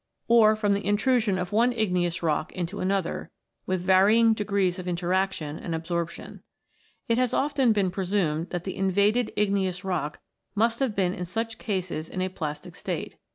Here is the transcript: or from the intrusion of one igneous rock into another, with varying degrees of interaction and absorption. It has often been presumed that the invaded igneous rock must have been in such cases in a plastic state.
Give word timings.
or 0.27 0.55
from 0.55 0.73
the 0.73 0.83
intrusion 0.83 1.37
of 1.37 1.51
one 1.51 1.71
igneous 1.71 2.23
rock 2.23 2.51
into 2.53 2.79
another, 2.79 3.29
with 3.67 3.81
varying 3.83 4.33
degrees 4.33 4.79
of 4.79 4.87
interaction 4.87 5.59
and 5.59 5.75
absorption. 5.75 6.41
It 7.07 7.19
has 7.19 7.35
often 7.35 7.71
been 7.71 7.91
presumed 7.91 8.49
that 8.49 8.63
the 8.63 8.75
invaded 8.75 9.31
igneous 9.35 9.83
rock 9.85 10.19
must 10.55 10.79
have 10.79 10.95
been 10.95 11.13
in 11.13 11.25
such 11.25 11.59
cases 11.59 12.09
in 12.09 12.19
a 12.19 12.29
plastic 12.29 12.75
state. 12.75 13.17